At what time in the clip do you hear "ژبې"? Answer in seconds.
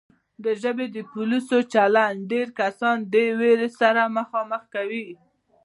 0.61-0.85